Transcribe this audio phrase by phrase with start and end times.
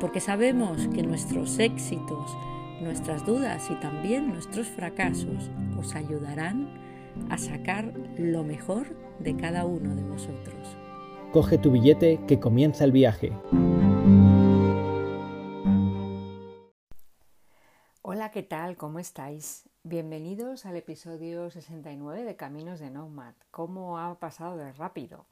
[0.00, 2.36] porque sabemos que nuestros éxitos,
[2.80, 6.68] nuestras dudas y también nuestros fracasos os ayudarán
[7.30, 10.76] a sacar lo mejor de cada uno de vosotros.
[11.32, 13.32] Coge tu billete que comienza el viaje.
[18.02, 18.76] Hola, ¿qué tal?
[18.76, 19.68] ¿Cómo estáis?
[19.82, 23.34] Bienvenidos al episodio 69 de Caminos de Nomad.
[23.50, 25.26] ¿Cómo ha pasado de rápido?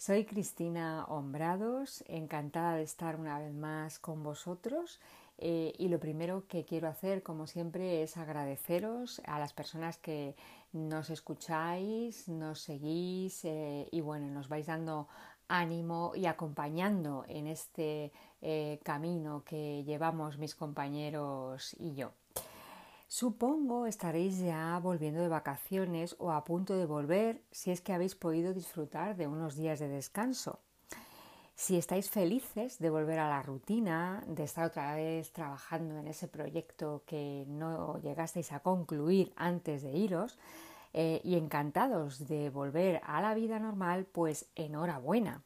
[0.00, 4.98] Soy Cristina Hombrados, encantada de estar una vez más con vosotros
[5.36, 10.36] eh, y lo primero que quiero hacer, como siempre, es agradeceros a las personas que
[10.72, 15.06] nos escucháis, nos seguís eh, y bueno, nos vais dando
[15.48, 22.14] ánimo y acompañando en este eh, camino que llevamos mis compañeros y yo.
[23.10, 28.14] Supongo estaréis ya volviendo de vacaciones o a punto de volver si es que habéis
[28.14, 30.60] podido disfrutar de unos días de descanso.
[31.56, 36.28] Si estáis felices de volver a la rutina, de estar otra vez trabajando en ese
[36.28, 40.38] proyecto que no llegasteis a concluir antes de iros,
[40.92, 45.42] eh, y encantados de volver a la vida normal, pues enhorabuena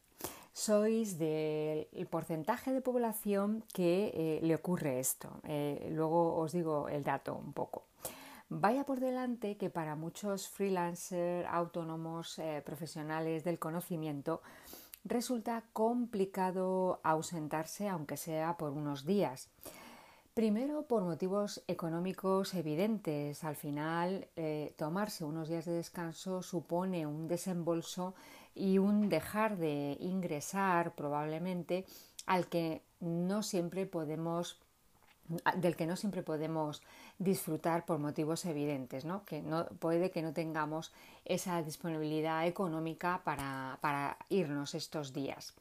[0.55, 5.41] sois del porcentaje de población que eh, le ocurre esto.
[5.43, 7.83] Eh, luego os digo el dato un poco.
[8.47, 14.41] Vaya por delante que para muchos freelancers, autónomos, eh, profesionales del conocimiento,
[15.03, 19.49] resulta complicado ausentarse aunque sea por unos días.
[20.33, 23.43] Primero, por motivos económicos evidentes.
[23.43, 24.27] Al final,
[24.75, 28.15] tomarse unos días de descanso supone un desembolso
[28.55, 31.85] y un dejar de ingresar probablemente
[32.25, 34.59] al que no siempre podemos
[35.57, 36.83] del que no siempre podemos
[37.17, 39.25] disfrutar por motivos evidentes, ¿no?
[39.25, 40.93] que no, puede que no tengamos
[41.25, 45.55] esa disponibilidad económica para, para irnos estos días.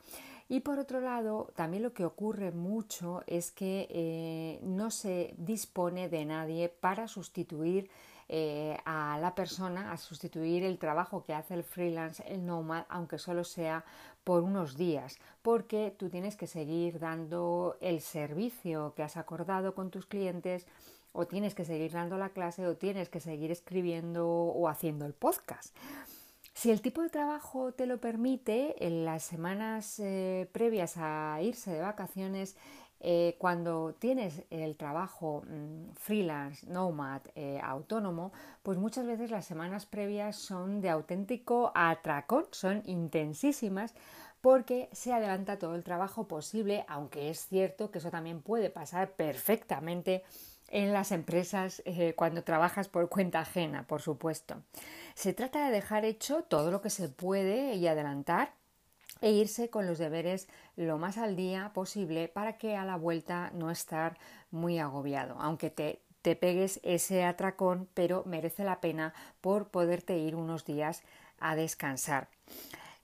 [0.48, 6.10] Y por otro lado, también lo que ocurre mucho es que eh, no se dispone
[6.10, 7.88] de nadie para sustituir
[8.28, 13.18] eh, a la persona a sustituir el trabajo que hace el freelance, el nomad, aunque
[13.18, 13.84] solo sea
[14.24, 19.90] por unos días, porque tú tienes que seguir dando el servicio que has acordado con
[19.90, 20.66] tus clientes
[21.12, 25.12] o tienes que seguir dando la clase o tienes que seguir escribiendo o haciendo el
[25.12, 25.74] podcast.
[26.54, 31.72] Si el tipo de trabajo te lo permite, en las semanas eh, previas a irse
[31.72, 32.56] de vacaciones
[33.06, 38.32] eh, cuando tienes el trabajo mm, freelance, nomad, eh, autónomo,
[38.62, 43.94] pues muchas veces las semanas previas son de auténtico atracón, son intensísimas
[44.40, 49.10] porque se adelanta todo el trabajo posible, aunque es cierto que eso también puede pasar
[49.12, 50.24] perfectamente
[50.68, 54.62] en las empresas eh, cuando trabajas por cuenta ajena, por supuesto.
[55.14, 58.54] Se trata de dejar hecho todo lo que se puede y adelantar
[59.20, 63.50] e irse con los deberes lo más al día posible para que a la vuelta
[63.54, 64.18] no estar
[64.50, 70.36] muy agobiado, aunque te, te pegues ese atracón, pero merece la pena por poderte ir
[70.36, 71.02] unos días
[71.38, 72.28] a descansar.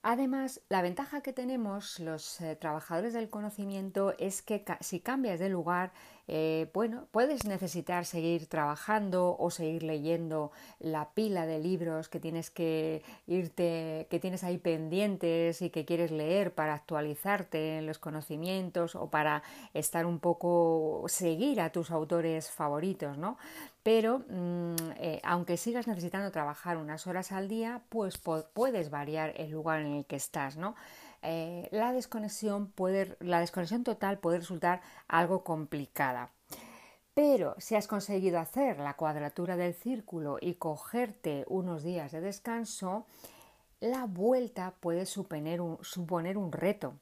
[0.02, 5.50] Además, la ventaja que tenemos los eh, trabajadores del conocimiento es que si cambias de
[5.50, 5.92] lugar,
[6.32, 12.50] eh, bueno, puedes necesitar seguir trabajando o seguir leyendo la pila de libros que tienes
[12.50, 18.94] que irte, que tienes ahí pendientes y que quieres leer para actualizarte en los conocimientos
[18.94, 19.42] o para
[19.74, 23.36] estar un poco seguir a tus autores favoritos, ¿no?
[23.82, 29.50] pero mm, eh, aunque sigas necesitando trabajar unas horas al día, pues puedes variar el
[29.50, 30.74] lugar en el que estás, ¿no?
[31.22, 36.30] Eh, la desconexión puede, la desconexión total puede resultar algo complicada.
[37.14, 43.06] Pero si has conseguido hacer la cuadratura del círculo y cogerte unos días de descanso,
[43.80, 46.94] la vuelta puede suponer un, reto.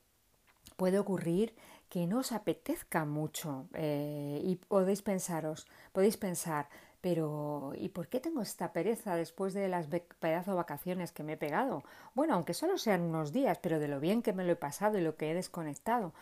[0.76, 1.54] Puede ocurrir
[1.88, 6.68] que no os apetezca mucho eh, y podéis pensaros, podéis pensar,
[7.00, 9.86] pero ¿y por qué tengo esta pereza después de las
[10.18, 11.84] pedazo vacaciones que me he pegado?
[12.14, 14.98] Bueno, aunque solo sean unos días, pero de lo bien que me lo he pasado
[14.98, 16.12] y lo que he desconectado.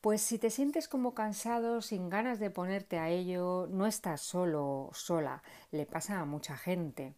[0.00, 4.90] Pues si te sientes como cansado, sin ganas de ponerte a ello, no estás solo
[4.92, 5.42] sola,
[5.72, 7.14] le pasa a mucha gente.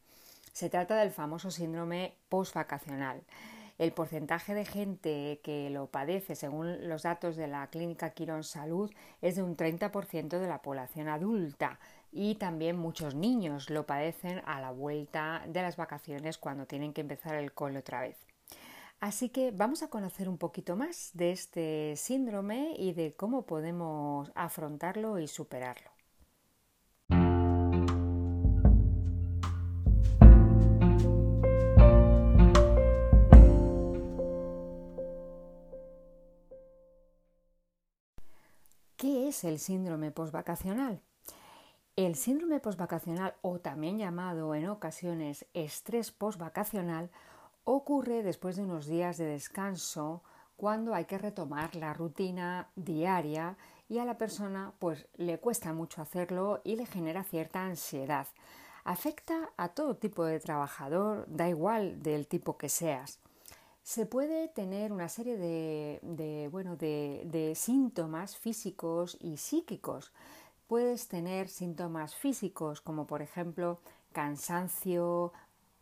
[0.53, 3.23] Se trata del famoso síndrome postvacacional.
[3.79, 8.91] el porcentaje de gente que lo padece, según los datos de la Clínica Quirón Salud,
[9.23, 11.81] es de un 30% de la población adulta
[12.13, 17.01] y también muchos niños lo padecen a la vuelta de las vacaciones cuando tienen que
[17.01, 18.17] empezar el cole otra vez.
[19.01, 24.31] Así que vamos a conocer un poquito más de este síndrome y de cómo podemos
[24.35, 25.91] afrontarlo y superarlo.
[38.97, 41.01] ¿Qué es el síndrome postvacacional?
[42.01, 47.11] El síndrome postvacacional o también llamado en ocasiones estrés postvacacional
[47.65, 50.23] ocurre después de unos días de descanso
[50.57, 53.59] cuando hay que retomar la rutina diaria
[53.91, 58.29] y a la persona pues le cuesta mucho hacerlo y le genera cierta ansiedad.
[58.83, 63.19] Afecta a todo tipo de trabajador, da igual del tipo que seas.
[63.83, 70.13] Se puede tener una serie de, bueno, de síntomas físicos y psíquicos.
[70.71, 73.81] Puedes tener síntomas físicos como por ejemplo
[74.13, 75.33] cansancio,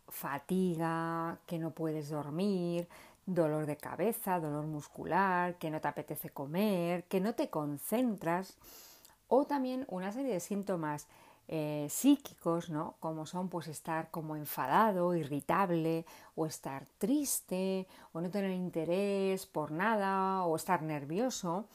[0.07, 2.87] fatiga, que no puedes dormir,
[3.27, 8.57] dolor de cabeza, dolor muscular, que no te apetece comer, que no te concentras,
[9.27, 11.05] o también una serie de síntomas
[11.47, 12.95] eh, psíquicos, ¿no?
[12.99, 16.03] Como son pues estar como enfadado, irritable,
[16.33, 21.67] o estar triste, o no tener interés por nada, o estar nervioso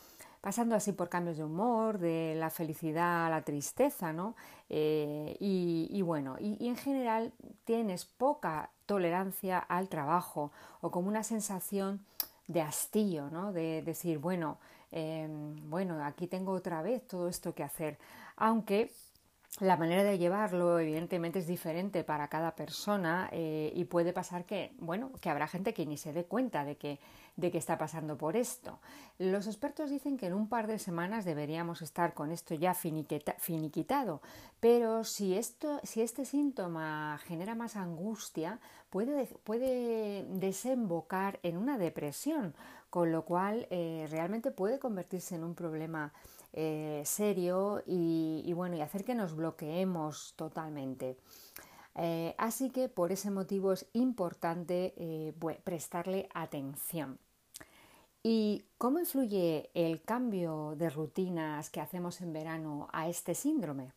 [0.44, 4.36] pasando así por cambios de humor, de la felicidad a la tristeza, ¿no?
[4.68, 7.32] Eh, y, bueno, y, en general
[7.64, 10.52] tienes poca tolerancia al trabajo
[10.82, 12.04] o como una sensación
[12.46, 13.54] de hastío, ¿no?
[13.54, 14.58] De decir, bueno,
[14.92, 17.96] em, bueno, aquí tengo otra vez todo esto que hacer,
[18.36, 18.92] aunque
[19.60, 24.72] la manera de llevarlo evidentemente es diferente para cada persona eh, y puede pasar que,
[24.80, 26.98] bueno, que habrá gente que ni se dé cuenta de que,
[27.36, 28.80] de que está pasando por esto.
[29.18, 34.22] Los expertos dicen que en un par de semanas deberíamos estar con esto ya finiquitado,
[34.58, 38.58] pero si, esto, si este síntoma genera más angustia,
[38.90, 42.54] puede, puede desembocar en una depresión,
[42.90, 46.12] con lo cual eh, realmente puede convertirse en un problema
[46.56, 51.16] eh, serio y, bueno, y hacer que nos bloqueemos totalmente.
[51.96, 55.34] Eh, así que por ese motivo es importante eh,
[55.64, 57.18] prestarle atención.
[58.22, 63.92] ¿Y cómo influye el cambio de rutinas que hacemos en verano a este síndrome?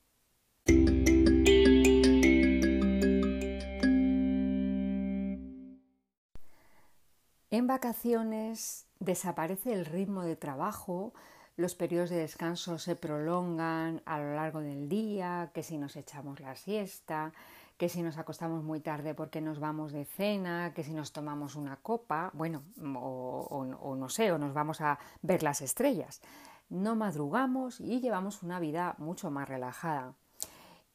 [7.52, 11.14] En vacaciones desaparece el ritmo de trabajo,
[11.58, 16.40] los periodos de descanso se prolongan a lo largo del día, que si nos echamos
[16.40, 17.34] la siesta,
[17.78, 21.56] que si nos acostamos muy tarde porque nos vamos de cena, que si nos tomamos
[21.56, 22.64] una copa, bueno,
[22.96, 26.22] o, no sé, o nos vamos a ver las estrellas.
[26.70, 30.14] No madrugamos y llevamos una vida mucho más relajada.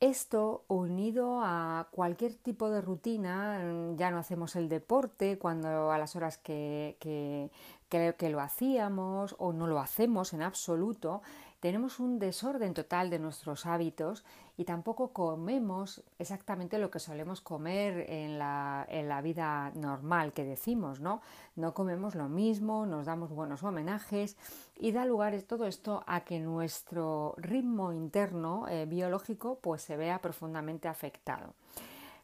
[0.00, 6.16] Esto unido a cualquier tipo de rutina, ya no hacemos el deporte cuando a las
[6.16, 7.48] horas que,
[7.92, 11.20] creo que lo hacíamos o no lo hacemos en absoluto,
[11.60, 14.24] tenemos un desorden total de nuestros hábitos
[14.56, 20.46] y tampoco comemos exactamente lo que solemos comer en la, en la, vida normal que
[20.46, 21.20] decimos, ¿no?
[21.54, 24.38] No comemos lo mismo, nos damos buenos homenajes
[24.78, 30.22] y da lugar todo esto a que nuestro ritmo interno eh, biológico pues se vea
[30.22, 31.52] profundamente afectado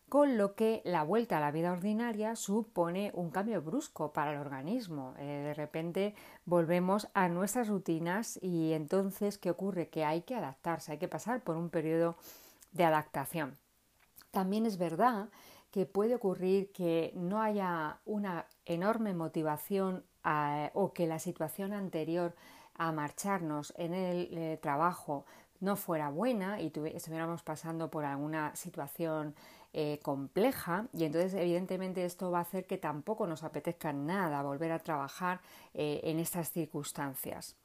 [0.08, 4.38] con lo que la vuelta a la vida ordinaria supone un cambio brusco para el
[4.38, 5.14] organismo.
[5.18, 6.14] Eh, de repente
[6.46, 9.88] volvemos a nuestras rutinas y entonces, ¿qué ocurre?
[9.88, 12.16] Que hay que adaptarse, hay que pasar por un periodo
[12.72, 13.56] de adaptación.
[14.30, 15.28] También es verdad
[15.70, 22.34] que puede ocurrir que no haya una enorme motivación eh, o que la situación anterior
[22.74, 25.26] a marcharnos en el eh, trabajo
[25.60, 29.34] no fuera buena y estuviéramos pasando por alguna situación
[29.72, 34.72] eh, compleja y entonces evidentemente esto va a hacer que tampoco nos apetezca nada volver
[34.72, 35.40] a trabajar
[35.74, 37.56] eh, en estas circunstancias.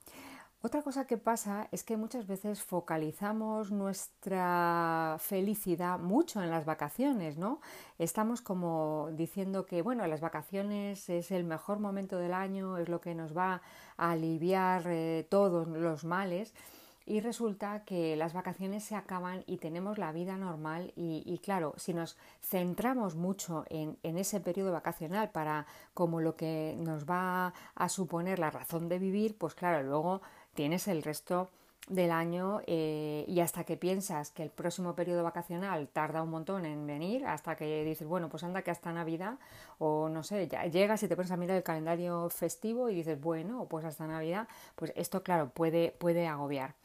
[0.66, 7.38] Otra cosa que pasa es que muchas veces focalizamos nuestra felicidad mucho en las vacaciones,
[7.38, 7.60] ¿no?
[8.00, 13.02] Estamos como diciendo que, bueno, las vacaciones es el mejor momento del año, es lo
[13.02, 13.62] que nos va
[13.98, 16.54] a aliviar eh, todos los males
[17.06, 21.94] y resulta que las vacaciones se acaban y tenemos la vida normal y, claro, si
[21.94, 28.40] nos centramos mucho en, ese periodo vacacional para como lo que nos va a suponer
[28.40, 30.22] la razón de vivir, pues claro, luego
[30.54, 31.50] tienes el resto
[31.90, 36.66] del año eh, y hasta que piensas que el próximo periodo vacacional tarda un montón
[36.66, 39.38] en venir, hasta que dices, bueno, pues anda que hasta Navidad,
[39.80, 43.20] o no sé, ya llegas y te pones a mirar el calendario festivo y dices,
[43.20, 46.76] bueno, pues hasta Navidad, pues esto, claro, puede, puede agobiar.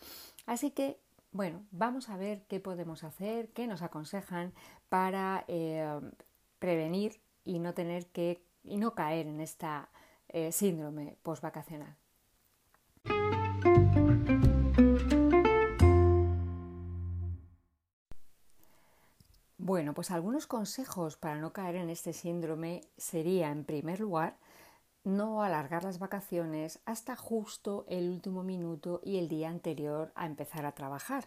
[0.46, 0.98] Así que,
[1.30, 4.52] bueno, vamos a ver qué podemos hacer, qué nos aconsejan
[4.88, 6.00] para eh,
[6.58, 9.88] prevenir y no tener que y no caer en esta
[10.28, 11.96] eh, síndrome postvacacional.
[19.68, 24.38] Bueno, pues algunos consejos para no caer en este síndrome sería, en primer lugar,
[25.04, 30.64] no alargar las vacaciones hasta justo el último minuto y el día anterior a empezar
[30.64, 31.26] a trabajar.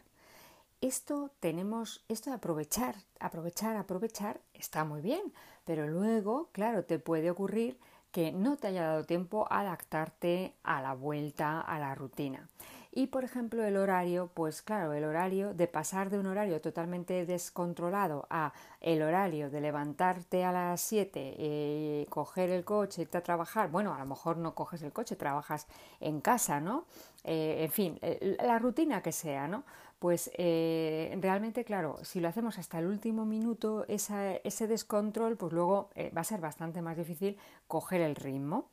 [0.82, 5.22] Esto tenemos, esto de aprovechar, aprovechar, aprovechar, está muy bien,
[5.64, 7.78] pero luego, claro, te puede ocurrir
[8.12, 12.50] que no te haya dado tiempo a adaptarte a la vuelta a la rutina.
[12.94, 17.26] Y por ejemplo el horario, pues claro, el horario de pasar de un horario totalmente
[17.26, 23.24] descontrolado a el horario de levantarte a las 7, eh, coger el coche, irte a
[23.24, 25.68] trabajar, bueno, a lo mejor no coges el coche, trabajas
[26.02, 26.84] en casa, ¿no?
[27.24, 29.64] Eh, en fin, eh, la rutina que sea, ¿no?
[30.00, 36.22] Pues realmente, claro, si lo hacemos hasta el último minuto, ese descontrol, pues luego va
[36.22, 38.68] a ser bastante más difícil coger el ritmo.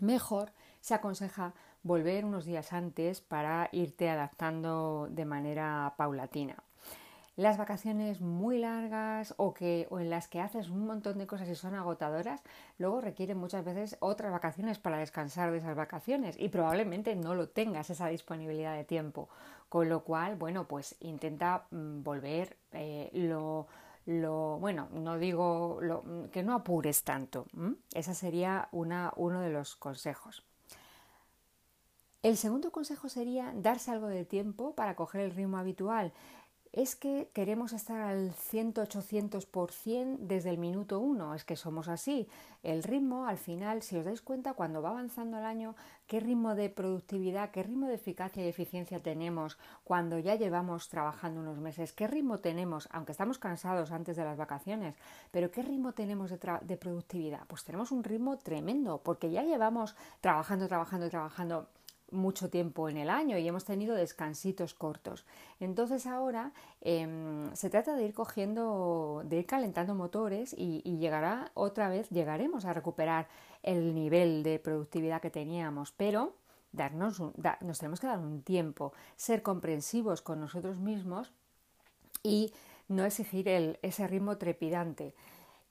[0.00, 1.52] Mejor se aconseja
[1.86, 6.56] volver unos días antes para irte adaptando de manera paulatina.
[7.36, 11.48] Las vacaciones muy largas o, que, o en las que haces un montón de cosas
[11.50, 12.42] y son agotadoras,
[12.78, 17.50] luego requieren muchas veces otras vacaciones para descansar de esas vacaciones y probablemente no lo
[17.50, 19.28] tengas esa disponibilidad de tiempo.
[19.68, 23.66] Con lo cual, bueno, pues intenta mm, volver eh, lo,
[24.06, 27.46] lo, bueno, no digo lo, que no apures tanto.
[27.92, 30.42] Ese sería una, uno de los consejos.
[32.26, 36.12] El segundo consejo sería darse algo de tiempo para coger el ritmo habitual.
[36.72, 42.26] Es que queremos estar al 100-800% desde el minuto uno, es que somos así.
[42.64, 45.76] El ritmo, al final, si os dais cuenta, cuando va avanzando el año,
[46.08, 51.40] qué ritmo de productividad, qué ritmo de eficacia y eficiencia tenemos cuando ya llevamos trabajando
[51.40, 54.96] unos meses, qué ritmo tenemos, aunque estamos cansados antes de las vacaciones,
[55.30, 57.46] pero qué ritmo tenemos de, de productividad.
[57.46, 61.68] Pues tenemos un ritmo tremendo, porque ya llevamos trabajando, trabajando, trabajando
[62.10, 65.24] mucho tiempo en el año y hemos tenido descansitos cortos.
[65.60, 71.88] Entonces ahora em, se trata de ir cogiendo, de ir calentando motores y, llegará otra
[71.88, 73.28] vez, llegaremos a recuperar
[73.62, 76.34] el nivel de productividad que teníamos, pero
[76.72, 77.20] darnos
[77.60, 81.32] nos tenemos que dar un tiempo, ser comprensivos con nosotros mismos
[82.22, 82.52] y
[82.88, 83.48] no exigir
[83.82, 85.14] ese ritmo trepidante.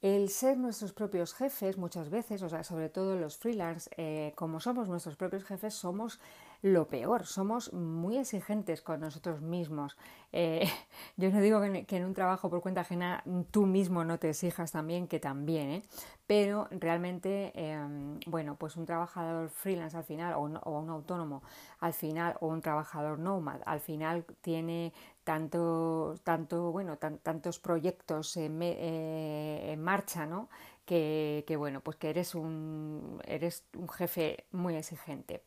[0.01, 4.59] El ser nuestros propios jefes muchas veces, o sea, sobre todo los freelance, eh, como
[4.59, 6.19] somos nuestros propios jefes, somos
[6.61, 9.97] lo peor, somos muy exigentes con nosotros mismos.
[10.31, 10.67] Eh,
[11.17, 14.71] yo no digo que en, un trabajo por cuenta ajena tú mismo no te exijas
[14.71, 15.83] también, que también, ¿eh?
[16.27, 21.43] pero realmente, em, bueno, pues un trabajador freelance al final, o, un autónomo
[21.79, 24.91] al final, o un trabajador nomad, al final tiene
[25.25, 30.47] tanto, tanto bueno, tantos proyectos en, eh, en marcha, ¿no?
[30.85, 35.41] Que, que, bueno, pues que eres un, eres un jefe muy exigente.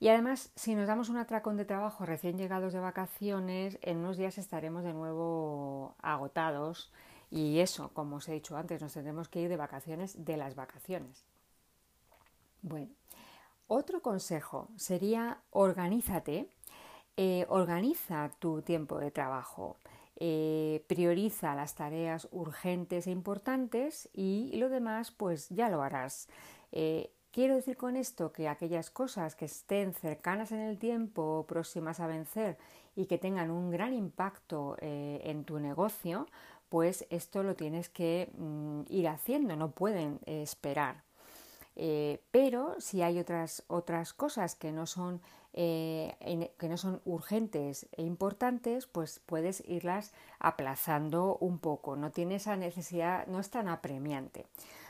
[0.00, 4.16] Y además, si nos damos un atracón de trabajo recién llegados de vacaciones, en unos
[4.16, 6.90] días estaremos de nuevo agotados
[7.30, 10.54] y eso, como os he dicho antes, nos tendremos que ir de vacaciones de las
[10.54, 11.24] vacaciones.
[12.62, 12.92] Bueno,
[13.66, 16.48] otro consejo sería organízate,
[17.20, 19.76] eh, organiza tu tiempo de trabajo,
[20.14, 26.28] eh, prioriza las tareas urgentes e importantes y lo demás pues ya lo harás.
[26.70, 32.00] Eh, Quiero decir con esto que aquellas cosas que estén cercanas en el tiempo, próximas
[32.00, 32.56] a vencer
[32.96, 36.26] y que tengan un gran impacto en tu negocio,
[36.70, 41.02] pues esto lo tienes que mm, ir haciendo, no pueden esperar.
[41.80, 45.20] Eh, pero si hay otras, otras cosas que no, son,
[45.52, 51.94] eh, que no son urgentes e importantes, pues puedes irlas aplazando un poco.
[51.94, 54.44] No tiene esa necesidad, no es tan apremiante.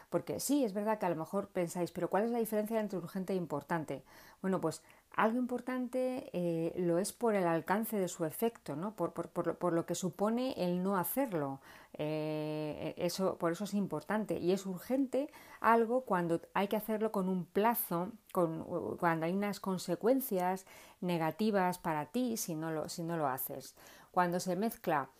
[0.09, 2.99] Porque sí, es verdad que a lo mejor pensáis, pero ¿cuál es la diferencia entre
[2.99, 4.02] urgente e importante?
[4.40, 4.83] Bueno, pues
[5.19, 8.95] algo importante eh, lo es por el alcance de su efecto, ¿no?
[8.95, 11.61] por, lo que supone el no hacerlo.
[11.95, 14.39] Eh, eso, por eso es importante.
[14.39, 15.29] Y es urgente
[15.61, 20.67] algo cuando hay que hacerlo con un plazo, cuando hay unas consecuencias
[21.01, 23.75] negativas para ti si no lo, si no lo haces.
[24.13, 25.11] Cuando se mezcla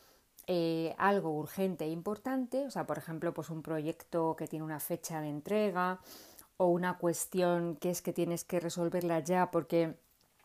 [0.47, 4.79] eh, algo urgente e importante, o sea, por ejemplo, pues un proyecto que tiene una
[4.79, 5.99] fecha de entrega
[6.59, 9.95] o una cuestión que es que tienes que resolverla ya porque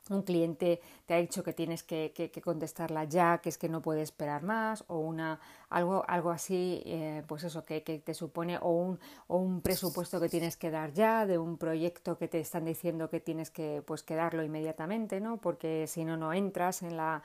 [0.10, 4.02] un cliente te ha dicho que tienes que, contestarla ya, que es que no puede
[4.02, 5.40] esperar más, o una
[5.70, 10.30] algo, algo así, eh, pues eso, que, te supone, o un, o un presupuesto que
[10.30, 14.04] tienes que dar ya, de un proyecto que te están diciendo que tienes que, pues,
[14.04, 15.38] que darlo inmediatamente, ¿no?
[15.38, 17.24] Porque si no, no entras en la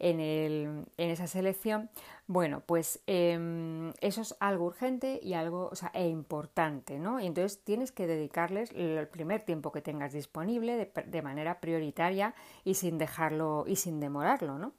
[0.00, 1.90] en, el, en esa selección,
[2.26, 7.20] bueno, pues em, eso es algo urgente y algo o sea, e importante, ¿no?
[7.20, 12.74] Y entonces tienes que dedicarles el primer tiempo que tengas disponible de, manera prioritaria y
[12.74, 14.72] sin dejarlo y sin demorarlo, ¿no?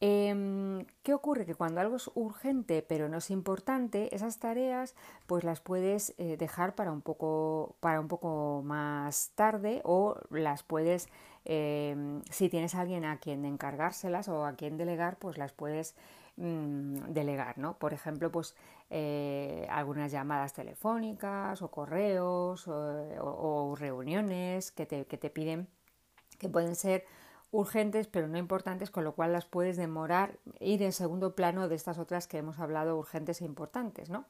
[0.00, 1.44] Em, ¿Qué ocurre?
[1.44, 4.94] Que cuando algo es urgente pero no es importante, esas tareas
[5.26, 10.62] pues las puedes eh, dejar para un, poco, para un poco más tarde o las
[10.62, 11.08] puedes,
[11.48, 15.96] em, si tienes a alguien a quien encargárselas o a quien delegar, pues las puedes
[16.36, 17.78] mm, delegar, ¿no?
[17.78, 18.54] Por ejemplo, pues
[18.90, 25.68] eh, algunas llamadas telefónicas o correos o, reuniones que te, que te piden
[26.38, 27.04] que pueden ser
[27.50, 31.74] urgentes pero no importantes, con lo cual las puedes demorar, ir en segundo plano de
[31.76, 34.24] estas otras que hemos hablado urgentes e importantes, ¿no?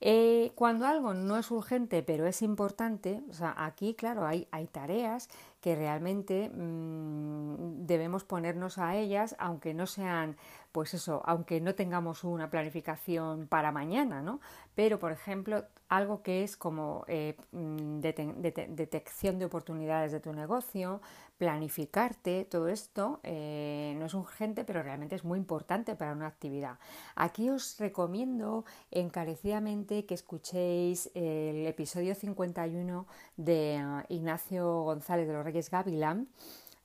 [0.00, 4.66] Eh, cuando algo no es urgente pero es importante, o sea, aquí, claro, hay, hay
[4.66, 5.28] tareas
[5.60, 10.36] que realmente mm, debemos ponernos a ellas, aunque no sean,
[10.72, 14.40] pues eso, aunque no tengamos una planificación para mañana, ¿no?
[14.74, 21.00] Pero, por ejemplo, algo que es como eh, mm, detección de oportunidades de tu negocio,
[21.44, 26.78] planificarte, todo esto eh, no es urgente, pero realmente es muy importante para una actividad.
[27.16, 35.44] Aquí os recomiendo encarecidamente que escuchéis el episodio 51 de ah, Ignacio González de los
[35.44, 36.28] Reyes Gavilán,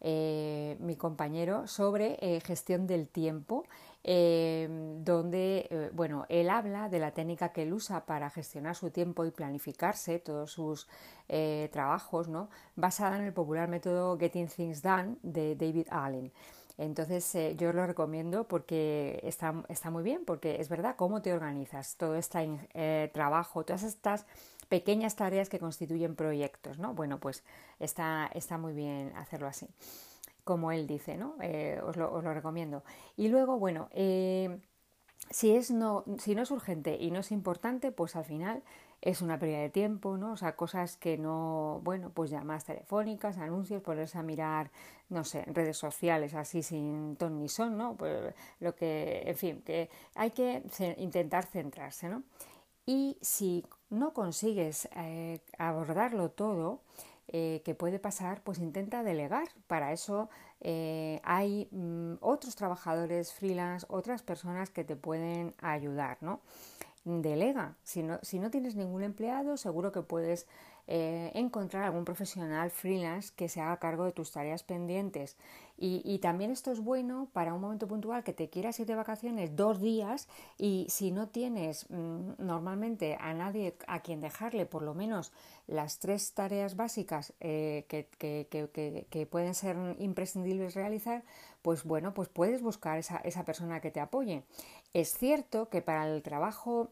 [0.01, 3.63] eh, mi compañero, sobre eh, gestión del tiempo.
[4.03, 9.32] Donde bueno, él habla de la técnica que él usa para gestionar su tiempo y
[9.32, 10.88] planificarse todos sus
[11.27, 12.50] eh, trabajos, ¿no?
[12.75, 16.32] basada en el popular método Getting Things Done de David Allen.
[16.79, 21.34] Entonces eh, yo lo recomiendo porque está, está, muy bien, porque es verdad cómo te
[21.34, 24.25] organizas, todo este eh, trabajo, todas estas
[24.70, 26.94] pequeñas tareas que constituyen proyectos, ¿no?
[26.94, 27.44] Bueno, pues
[27.79, 29.68] está, está muy bien hacerlo así,
[30.50, 31.36] como él dice, ¿no?
[31.86, 32.84] os, lo, os, lo, recomiendo.
[33.15, 33.88] Y luego, bueno,
[35.30, 38.63] si, es no, si no es urgente y no es importante, pues al final
[39.02, 40.34] es una pérdida de tiempo, ¿no?
[40.34, 44.71] O sea, cosas que no, bueno, pues llamadas telefónicas, anuncios, ponerse a mirar,
[45.10, 47.95] no sé, redes sociales así sin ton ni son, ¿no?
[47.95, 50.63] Pues lo que, en fin, que hay que
[50.97, 52.24] intentar centrarse, ¿no?
[52.88, 56.82] Y si no consigues eh, abordarlo todo,
[57.32, 59.48] eh, que puede pasar, pues intenta delegar.
[59.68, 60.30] Para eso
[60.62, 66.42] eh, hay mm, otros trabajadores freelance, otras personas que te pueden ayudar, ¿no?
[67.06, 67.76] delega.
[67.84, 70.48] Si no, si no tienes ningún empleado, seguro que puedes
[70.88, 75.38] eh, encontrar algún profesional freelance que se haga cargo de tus tareas pendientes.
[75.82, 79.56] Y, también esto es bueno para un momento puntual que te quieras ir de vacaciones
[79.56, 84.94] dos días y si no tienes mm, normalmente a nadie a quien dejarle por lo
[84.94, 85.32] menos
[85.68, 91.24] las tres tareas básicas eh, que, que, que, pueden ser imprescindibles realizar,
[91.62, 94.44] pues bueno, pues puedes buscar esa, esa persona que te apoye.
[94.94, 96.92] Es cierto que para el trabajo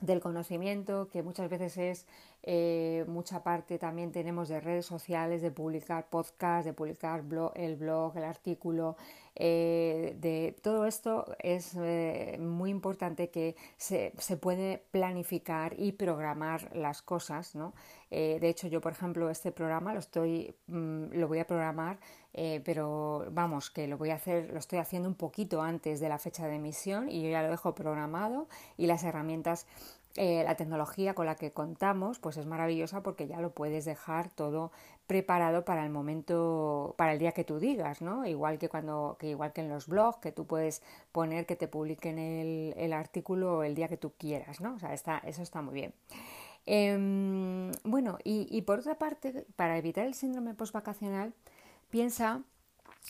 [0.00, 2.06] del conocimiento, que muchas veces es
[2.42, 7.22] eh, mucha parte también tenemos de redes sociales, de publicar podcast, de publicar
[7.54, 8.96] el blog, el artículo,
[9.36, 16.74] eh, de todo esto es eh, muy importante que se, se, puede planificar y programar
[16.74, 17.74] las cosas, ¿no?
[18.10, 22.00] de hecho, yo, por ejemplo, este programa lo estoy, mm, lo voy a programar,
[22.64, 26.18] pero vamos, que lo voy a hacer, lo estoy haciendo un poquito antes de la
[26.18, 29.66] fecha de emisión y yo ya lo dejo programado y las herramientas
[30.22, 34.28] eh, la tecnología con la que contamos pues es maravillosa porque ya lo puedes dejar
[34.28, 34.70] todo
[35.06, 38.26] preparado para el momento, para el día que tú digas, ¿no?
[38.26, 41.68] Igual que cuando, que igual que en los blogs, que tú puedes poner que te
[41.68, 44.74] publiquen el, el artículo el día que tú quieras, ¿no?
[44.74, 45.94] O sea, está, eso está muy bien.
[46.66, 51.32] Em, bueno, y, y, por otra parte, para evitar el síndrome postvacacional,
[51.88, 52.42] piensa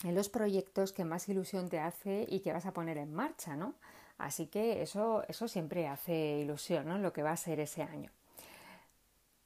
[0.05, 3.57] en los proyectos que más ilusión te hace y que vas a poner en marcha,
[3.57, 3.75] ¿no?
[4.21, 6.97] Así que eso, eso siempre hace ilusión, ¿no?
[6.99, 8.11] Lo que va a ser ese año.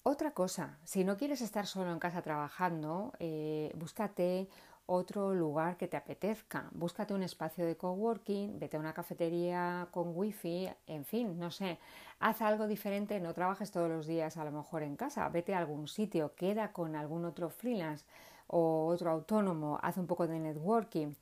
[0.03, 4.47] Otra cosa, si no quieres estar solo en casa trabajando, eh, búscate
[4.85, 6.69] otro lugar que te apetezca.
[6.71, 11.79] Búscate un espacio de coworking, vete a una cafetería con wifi, en fin, no sé.
[12.19, 15.27] Haz algo diferente, no trabajes todos los días a lo mejor en casa.
[15.29, 18.05] Vete a algún sitio, queda con algún otro freelance
[18.47, 21.13] o otro autónomo, haz un poco de networking.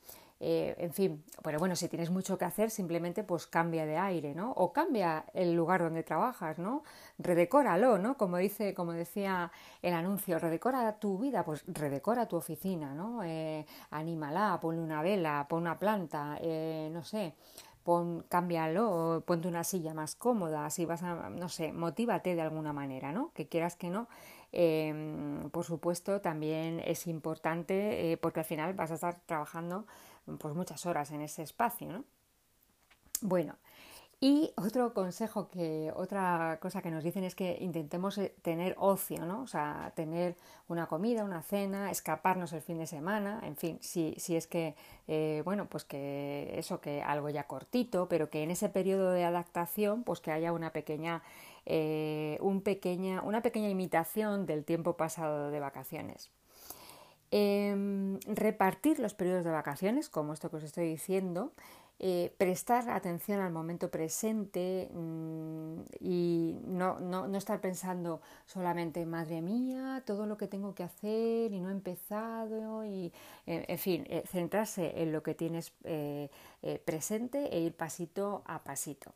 [0.45, 4.35] Eh, en fin, pero bueno, si tienes mucho que hacer, simplemente pues cambia de aire,
[4.35, 4.51] ¿no?
[4.51, 6.83] O cambia el lugar donde trabajas, ¿no?
[7.17, 8.17] Redecóralo, ¿no?
[8.17, 13.23] Como dice, como decía el anuncio, redecora tu vida, pues redecora tu oficina, ¿no?
[13.23, 17.35] Eh, anímala, ponle una vela, pon una planta, eh, no sé,
[17.85, 22.73] pon, cámbialo, ponte una silla más cómoda, si vas a, no sé, motívate de alguna
[22.73, 23.31] manera, ¿no?
[23.33, 24.09] Que quieras que no,
[24.55, 29.87] Em, por supuesto, también es importante eh, porque al final vas a estar trabajando
[30.39, 31.91] pues, muchas horas en ese espacio.
[31.91, 32.03] ¿no?
[33.21, 33.55] Bueno,
[34.19, 39.25] y otro consejo que, otra cosa que nos dicen es que intentemos eh, tener ocio,
[39.25, 39.41] ¿no?
[39.41, 40.37] O sea, tener
[40.69, 44.75] una comida, una cena, escaparnos el fin de semana, en fin, si, si es que,
[45.09, 49.25] eh, bueno, pues que eso, que algo ya cortito, pero que en ese periodo de
[49.25, 51.21] adaptación, pues que haya una pequeña
[51.65, 56.29] eh, un pequeña, una pequeña imitación del tiempo pasado de vacaciones.
[57.35, 61.51] Em, repartir los periodos de vacaciones, como esto que os estoy diciendo,
[61.97, 69.41] eh, prestar atención al momento presente mm, y no, no, no, estar pensando solamente, madre
[69.41, 73.11] mía, todo lo que tengo que hacer y no he empezado, y
[73.47, 75.73] en fin, eh, centrarse en lo que tienes
[76.85, 79.11] presente e ir pasito a pasito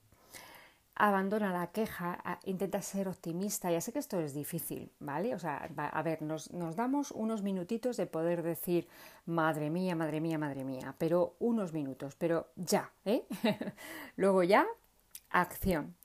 [0.98, 3.72] abandona la queja, intenta ser optimista.
[3.72, 5.36] Ya sé que esto es difícil, ¿vale?
[5.36, 8.88] O sea, a ver, nos, nos, damos unos minutitos de poder decir,
[9.26, 13.26] madre mía, madre mía, madre mía, pero unos minutos, pero ya, ¿eh?
[14.16, 14.66] Luego ya,
[15.30, 15.96] acción.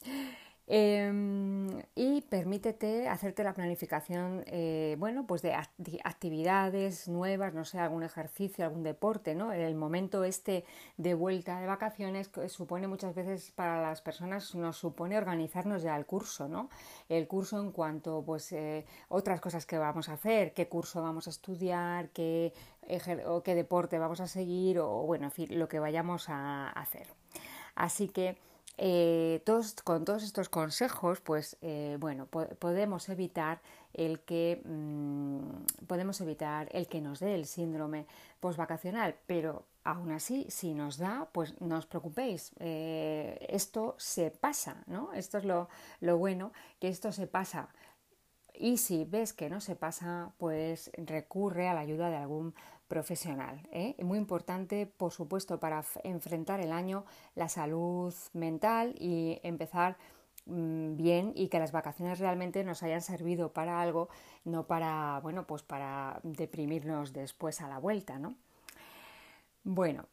[0.74, 8.04] Em, y permítete hacerte la planificación, eh, bueno, pues de actividades nuevas, no sé, algún
[8.04, 9.52] ejercicio, algún deporte, ¿no?
[9.52, 10.64] El momento este
[10.96, 16.06] de vuelta de vacaciones supone muchas veces para las personas, nos supone organizarnos ya el
[16.06, 16.70] curso, ¿no?
[17.10, 21.26] El curso en cuanto, pues, eh, otras cosas que vamos a hacer, qué curso vamos
[21.26, 22.54] a estudiar, qué,
[23.44, 27.08] qué deporte vamos a seguir, o bueno, en fin, lo que vayamos a hacer.
[27.74, 28.38] Así que
[28.78, 33.60] eh, todos, con todos estos consejos, pues eh, bueno, podemos evitar
[33.92, 38.06] el que mm, podemos evitar el que nos dé el síndrome
[38.40, 44.82] postvacacional, pero aún así, si nos da, pues no os preocupéis, eh, esto se pasa,
[44.86, 45.12] ¿no?
[45.12, 45.68] Esto es lo,
[46.00, 47.68] lo bueno, que esto se pasa.
[48.54, 52.54] Y si ves que no se pasa, pues recurre a la ayuda de algún
[52.92, 53.66] profesional.
[53.72, 53.96] ¿eh?
[54.04, 59.96] Muy importante, por supuesto, para enfrentar el año, la salud mental y empezar
[60.44, 64.10] mm, bien y que las vacaciones realmente nos hayan servido para algo,
[64.44, 68.34] no para, bueno, pues para deprimirnos después a la vuelta, ¿no?
[69.64, 70.04] Bueno,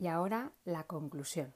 [0.00, 1.54] y ahora la conclusión.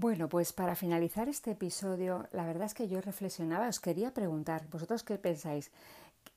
[0.00, 4.68] Bueno, pues para finalizar este episodio, la verdad es que yo reflexionaba, os quería preguntar,
[4.70, 5.72] ¿vosotros qué pensáis?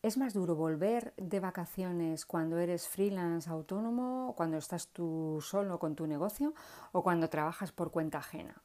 [0.01, 5.93] ¿Es más duro volver de vacaciones cuando eres freelance autónomo, cuando estás tú solo con
[5.93, 6.55] tu negocio
[6.91, 8.63] o cuando trabajas por cuenta ajena?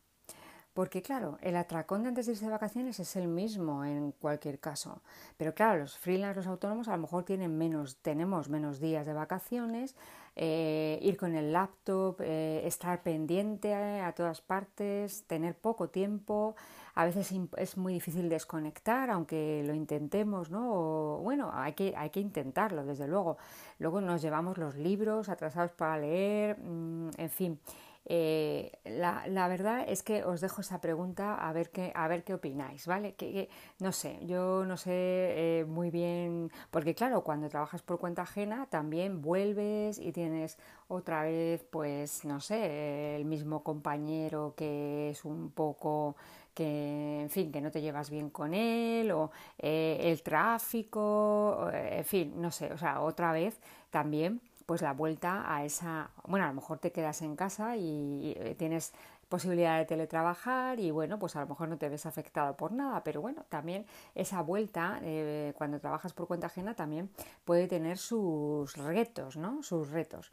[0.72, 4.60] Porque claro, el atracón de antes de irse de vacaciones es el mismo en cualquier
[4.60, 5.02] caso.
[5.36, 9.12] Pero claro, los freelance, los autónomos a lo mejor tienen menos, tenemos menos días de
[9.12, 9.94] vacaciones,
[10.38, 16.54] eh, ir con el laptop, eh, estar pendiente a, todas partes, tener poco tiempo.
[16.94, 21.18] A veces es muy difícil desconectar, aunque lo intentemos, ¿no?
[21.22, 23.38] bueno, hay que, hay que intentarlo, desde luego.
[23.78, 27.60] Luego nos llevamos los libros atrasados para leer, mm, en fin.
[28.08, 32.34] Eh, la, verdad es que os dejo esa pregunta a ver qué, a ver qué
[32.34, 33.14] opináis, ¿vale?
[33.14, 33.48] Que,
[33.80, 38.66] no sé, yo no sé eh, muy bien, porque claro, cuando trabajas por cuenta ajena
[38.70, 45.50] también vuelves y tienes otra vez, pues, no sé, el mismo compañero que es un
[45.50, 46.14] poco
[46.54, 52.04] que, en fin, que no te llevas bien con él, o eh, el tráfico, en
[52.04, 56.48] fin, no sé, o sea, otra vez también pues la vuelta a esa, bueno, a
[56.48, 58.92] lo mejor te quedas en casa y tienes
[59.28, 63.02] posibilidad de teletrabajar y bueno, pues a lo mejor no te ves afectado por nada,
[63.02, 67.10] pero bueno, también esa vuelta eh, cuando trabajas por cuenta ajena también
[67.44, 69.62] puede tener sus retos, ¿no?
[69.62, 70.32] Sus retos.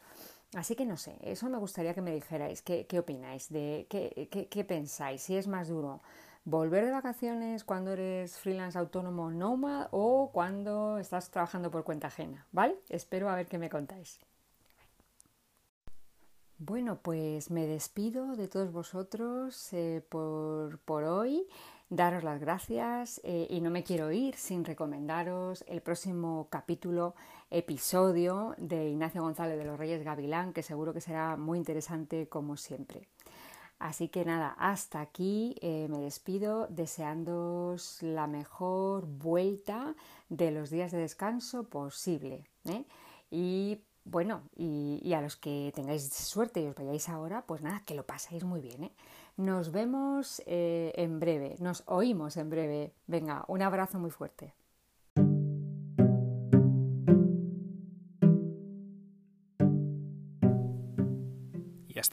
[0.55, 4.47] Así que no sé, eso me gustaría que me dijerais, qué, qué opináis, de qué,
[4.49, 6.01] qué pensáis, si es más duro
[6.45, 12.45] volver de vacaciones cuando eres freelance autónomo nómada o cuando estás trabajando por cuenta ajena,
[12.51, 12.75] ¿vale?
[12.89, 14.19] Espero a ver qué me contáis.
[16.57, 21.45] Bueno, pues me despido de todos vosotros eh, por, por, hoy.
[21.89, 27.15] Daros las gracias eh, y no me quiero ir sin recomendaros el próximo capítulo,
[27.51, 32.55] episodio de Ignacio González de los Reyes Gavilán, que seguro que será muy interesante como
[32.55, 33.09] siempre.
[33.83, 39.93] Así que nada, hasta aquí eh, me despido deseándoos la mejor vuelta
[40.29, 42.45] de los días de descanso posible.
[42.63, 42.85] ¿eh?
[43.29, 47.93] Y bueno, y, a los que tengáis suerte y os vayáis ahora, pues nada, que
[47.93, 48.85] lo paséis muy bien.
[48.85, 48.91] ¿eh?
[49.35, 52.93] Nos vemos en breve, nos oímos en breve.
[53.07, 54.53] Venga, un abrazo muy fuerte.